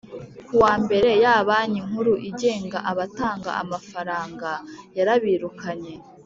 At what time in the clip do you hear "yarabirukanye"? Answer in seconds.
4.97-5.93